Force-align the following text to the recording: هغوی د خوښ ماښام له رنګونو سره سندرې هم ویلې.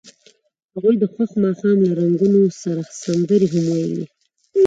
هغوی 0.73 0.95
د 0.99 1.03
خوښ 1.13 1.31
ماښام 1.43 1.77
له 1.87 1.91
رنګونو 2.01 2.41
سره 2.61 2.81
سندرې 3.03 3.47
هم 3.53 3.65
ویلې. 3.73 4.05